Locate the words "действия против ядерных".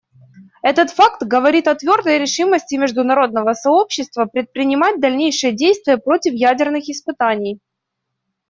5.53-6.89